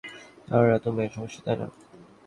আরে, 0.47 0.69
এতো 0.75 0.89
মেয়ের 0.95 1.13
সমস্যা, 1.15 1.41
তাই 1.45 1.55
না? 1.55 1.67